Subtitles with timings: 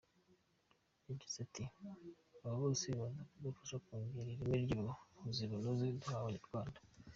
[1.07, 1.63] Yagize ati
[2.43, 6.79] “Aba bose baza kudufasha kongera ireme ry’ubuvuzi bunoze duha Abanyarwanda.